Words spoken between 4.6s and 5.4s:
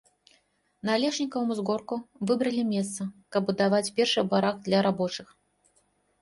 для рабочых.